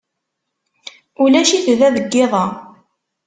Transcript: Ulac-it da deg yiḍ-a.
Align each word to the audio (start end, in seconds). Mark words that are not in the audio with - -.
Ulac-it 1.23 1.65
da 1.79 1.89
deg 1.95 2.05
yiḍ-a. 2.15 2.45